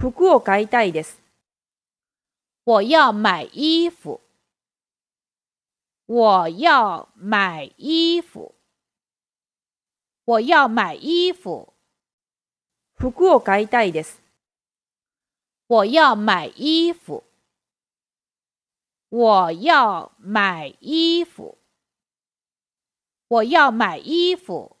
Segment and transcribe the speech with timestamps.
[0.00, 1.20] 服を買いたいです。
[2.64, 4.18] 我要买衣服。
[6.06, 8.54] 我要买衣服。
[10.24, 11.74] 我要买衣服。
[12.94, 14.22] 服を買いたいです。
[15.68, 17.22] 我要买衣服。
[19.10, 21.58] 我要买衣服。
[23.28, 24.78] 我要买衣服。